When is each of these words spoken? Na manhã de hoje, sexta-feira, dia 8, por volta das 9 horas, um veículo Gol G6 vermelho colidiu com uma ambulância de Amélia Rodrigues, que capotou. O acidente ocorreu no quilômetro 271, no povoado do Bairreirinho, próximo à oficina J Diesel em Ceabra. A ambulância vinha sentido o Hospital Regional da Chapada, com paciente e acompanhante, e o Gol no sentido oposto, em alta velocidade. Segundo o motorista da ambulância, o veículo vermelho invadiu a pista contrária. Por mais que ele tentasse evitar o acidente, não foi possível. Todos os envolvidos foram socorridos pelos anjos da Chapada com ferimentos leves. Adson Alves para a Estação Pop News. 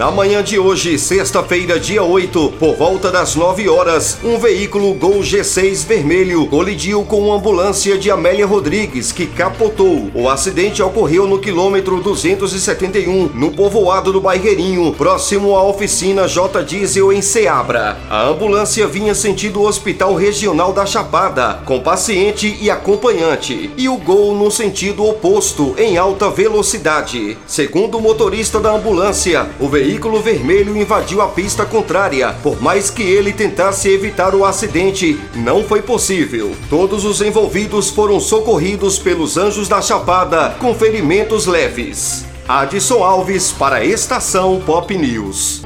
Na 0.00 0.10
manhã 0.10 0.42
de 0.42 0.58
hoje, 0.58 0.98
sexta-feira, 0.98 1.78
dia 1.78 2.02
8, 2.02 2.54
por 2.58 2.74
volta 2.74 3.10
das 3.10 3.36
9 3.36 3.68
horas, 3.68 4.16
um 4.24 4.38
veículo 4.38 4.94
Gol 4.94 5.18
G6 5.18 5.86
vermelho 5.86 6.46
colidiu 6.46 7.04
com 7.04 7.20
uma 7.20 7.36
ambulância 7.36 7.98
de 7.98 8.10
Amélia 8.10 8.46
Rodrigues, 8.46 9.12
que 9.12 9.26
capotou. 9.26 10.10
O 10.14 10.26
acidente 10.26 10.82
ocorreu 10.82 11.26
no 11.26 11.38
quilômetro 11.38 12.00
271, 12.00 13.28
no 13.34 13.50
povoado 13.50 14.10
do 14.10 14.22
Bairreirinho, 14.22 14.90
próximo 14.94 15.54
à 15.54 15.62
oficina 15.62 16.26
J 16.26 16.62
Diesel 16.64 17.12
em 17.12 17.20
Ceabra. 17.20 17.98
A 18.08 18.26
ambulância 18.26 18.86
vinha 18.86 19.14
sentido 19.14 19.60
o 19.60 19.68
Hospital 19.68 20.14
Regional 20.14 20.72
da 20.72 20.86
Chapada, 20.86 21.60
com 21.66 21.78
paciente 21.78 22.56
e 22.58 22.70
acompanhante, 22.70 23.70
e 23.76 23.86
o 23.86 23.98
Gol 23.98 24.34
no 24.34 24.50
sentido 24.50 25.04
oposto, 25.04 25.74
em 25.76 25.98
alta 25.98 26.30
velocidade. 26.30 27.36
Segundo 27.46 27.98
o 27.98 28.00
motorista 28.00 28.58
da 28.58 28.72
ambulância, 28.72 29.46
o 29.60 29.68
veículo 29.90 30.22
vermelho 30.22 30.76
invadiu 30.76 31.20
a 31.20 31.26
pista 31.26 31.66
contrária. 31.66 32.32
Por 32.44 32.62
mais 32.62 32.90
que 32.90 33.02
ele 33.02 33.32
tentasse 33.32 33.88
evitar 33.88 34.36
o 34.36 34.44
acidente, 34.44 35.18
não 35.34 35.64
foi 35.64 35.82
possível. 35.82 36.54
Todos 36.68 37.04
os 37.04 37.20
envolvidos 37.20 37.90
foram 37.90 38.20
socorridos 38.20 39.00
pelos 39.00 39.36
anjos 39.36 39.68
da 39.68 39.82
Chapada 39.82 40.54
com 40.60 40.72
ferimentos 40.76 41.46
leves. 41.46 42.24
Adson 42.46 43.02
Alves 43.02 43.50
para 43.50 43.76
a 43.76 43.84
Estação 43.84 44.62
Pop 44.64 44.96
News. 44.96 45.62